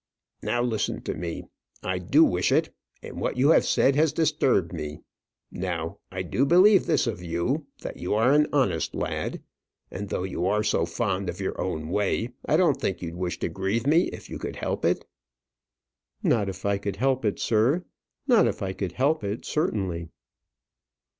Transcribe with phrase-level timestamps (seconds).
[0.41, 1.43] "Now listen to me.
[1.83, 5.03] I do wish it, and what you have said has disturbed me.
[5.51, 9.43] Now I do believe this of you, that you are an honest lad;
[9.91, 13.37] and though you are so fond of your own way, I don't think you'd wish
[13.41, 15.05] to grieve me if you could help it."
[16.23, 17.85] "Not if I could help it, sir;
[18.25, 20.09] not if I could help it, certainly."